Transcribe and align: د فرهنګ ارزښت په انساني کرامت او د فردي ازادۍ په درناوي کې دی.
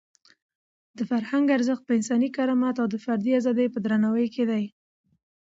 د 0.97 0.99
فرهنګ 1.09 1.45
ارزښت 1.57 1.83
په 1.85 1.91
انساني 1.99 2.29
کرامت 2.37 2.75
او 2.81 2.87
د 2.93 2.95
فردي 3.05 3.31
ازادۍ 3.39 3.67
په 3.71 3.79
درناوي 3.85 4.27
کې 4.35 4.43
دی. 4.51 4.63